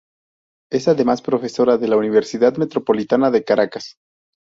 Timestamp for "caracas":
3.43-3.97